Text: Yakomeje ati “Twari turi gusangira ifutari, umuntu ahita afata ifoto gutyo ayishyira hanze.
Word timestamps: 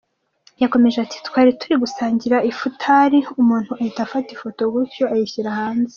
Yakomeje 0.61 0.97
ati 1.05 1.17
“Twari 1.27 1.51
turi 1.59 1.75
gusangira 1.83 2.37
ifutari, 2.51 3.19
umuntu 3.41 3.71
ahita 3.79 3.99
afata 4.03 4.29
ifoto 4.35 4.61
gutyo 4.73 5.03
ayishyira 5.13 5.49
hanze. 5.59 5.89